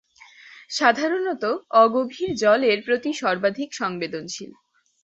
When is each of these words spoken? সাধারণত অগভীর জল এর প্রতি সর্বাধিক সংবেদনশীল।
সাধারণত 0.69 1.43
অগভীর 1.83 2.31
জল 2.35 2.61
এর 2.63 2.79
প্রতি 2.85 3.11
সর্বাধিক 3.21 3.69
সংবেদনশীল। 3.73 4.51